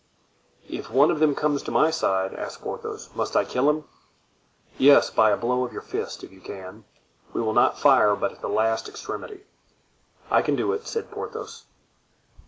[0.67, 3.83] "If one of them comes to my side," asked Porthos, "must I kill him?"
[4.79, 6.85] "Yes, by a blow of your fist, if you can;
[7.33, 9.43] we will not fire but at the last extremity."
[10.31, 11.65] "I can do it," said Porthos.